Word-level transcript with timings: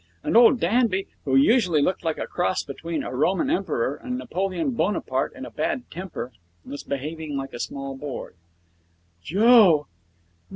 And 0.23 0.35
old 0.35 0.59
Danby, 0.59 1.05
who 1.25 1.35
usually 1.35 1.79
looked 1.79 2.03
like 2.03 2.17
a 2.17 2.25
cross 2.25 2.63
between 2.63 3.03
a 3.03 3.13
Roman 3.13 3.51
emperor 3.51 3.93
and 3.93 4.17
Napoleon 4.17 4.71
Bonaparte 4.71 5.35
in 5.35 5.45
a 5.45 5.51
bad 5.51 5.83
temper, 5.91 6.31
was 6.65 6.81
behaving 6.81 7.37
like 7.37 7.53
a 7.53 7.59
small 7.59 7.95
boy. 7.95 8.31
'Joe!' 9.21 9.85